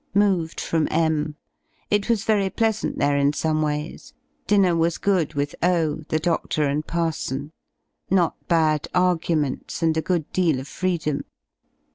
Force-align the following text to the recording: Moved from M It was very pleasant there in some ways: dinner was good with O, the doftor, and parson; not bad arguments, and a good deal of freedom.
Moved 0.15 0.59
from 0.59 0.87
M 0.89 1.35
It 1.91 2.09
was 2.09 2.23
very 2.23 2.49
pleasant 2.49 2.97
there 2.97 3.15
in 3.15 3.33
some 3.33 3.61
ways: 3.61 4.15
dinner 4.47 4.75
was 4.75 4.97
good 4.97 5.35
with 5.35 5.53
O, 5.61 5.97
the 6.09 6.17
doftor, 6.19 6.63
and 6.63 6.87
parson; 6.87 7.51
not 8.09 8.35
bad 8.47 8.87
arguments, 8.95 9.83
and 9.83 9.95
a 9.95 10.01
good 10.01 10.31
deal 10.33 10.59
of 10.59 10.67
freedom. 10.67 11.23